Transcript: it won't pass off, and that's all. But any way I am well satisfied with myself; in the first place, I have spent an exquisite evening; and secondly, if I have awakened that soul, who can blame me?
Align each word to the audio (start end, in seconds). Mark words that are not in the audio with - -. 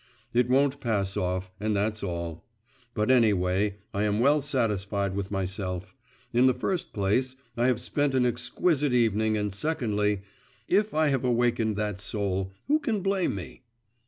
it 0.33 0.49
won't 0.49 0.79
pass 0.79 1.15
off, 1.15 1.51
and 1.59 1.75
that's 1.75 2.01
all. 2.01 2.43
But 2.95 3.11
any 3.11 3.33
way 3.33 3.75
I 3.93 4.01
am 4.01 4.19
well 4.19 4.41
satisfied 4.41 5.13
with 5.13 5.29
myself; 5.29 5.93
in 6.33 6.47
the 6.47 6.55
first 6.55 6.91
place, 6.91 7.35
I 7.55 7.67
have 7.67 7.79
spent 7.79 8.15
an 8.15 8.25
exquisite 8.25 8.93
evening; 8.93 9.37
and 9.37 9.53
secondly, 9.53 10.23
if 10.67 10.95
I 10.95 11.09
have 11.09 11.23
awakened 11.23 11.75
that 11.75 12.01
soul, 12.01 12.51
who 12.67 12.79
can 12.79 13.01
blame 13.01 13.35
me? 13.35 13.61